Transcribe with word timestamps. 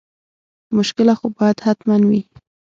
مشکله 0.77 1.13
خو 1.19 1.27
باید 1.37 1.57
حتما 1.65 1.97
وي. 2.09 2.21